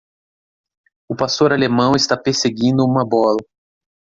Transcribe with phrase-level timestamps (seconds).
[1.07, 3.37] O pastor alemão está perseguindo uma bola.